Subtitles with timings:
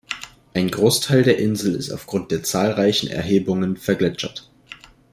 [0.55, 4.49] Ein Großteil der Insel ist aufgrund der zahlreichen Erhebungen vergletschert.